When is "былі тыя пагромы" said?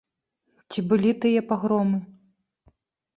0.93-1.99